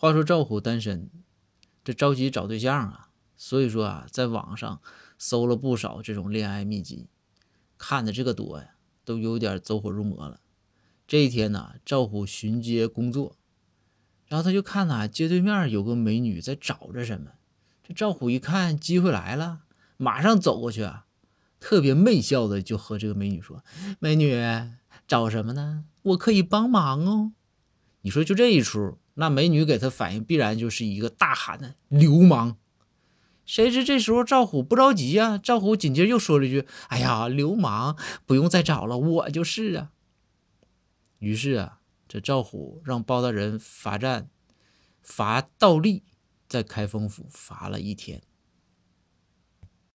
[0.00, 1.10] 话说赵虎单身，
[1.84, 4.80] 这着急找对象啊，所以说啊，在网上
[5.18, 7.10] 搜了不少这种恋爱秘籍，
[7.76, 10.40] 看的这个多呀，都有点走火入魔了。
[11.06, 13.36] 这一天呢，赵虎巡街工作，
[14.24, 17.32] 然后他就看呐，街对面有个美女在找着什么。
[17.82, 19.64] 这赵虎一看机会来了，
[19.98, 21.04] 马上走过去啊，
[21.60, 23.62] 特别媚笑的就和这个美女说
[24.00, 24.34] ：“美女
[25.06, 25.84] 找什么呢？
[26.00, 27.32] 我可以帮忙哦。”
[28.02, 32.56] 你说就这一出，那美女给他反应必然就是一个大喊的流氓。
[33.44, 39.90] 谁知这时候赵虎不着急呀，赵虎紧接着又说了一句：“哎呀，流氓不用再找了，我就是啊。”
[41.18, 44.30] 于是啊，这赵虎让包大人罚站，
[45.02, 46.04] 罚倒立，
[46.48, 48.22] 在开封府罚了一天。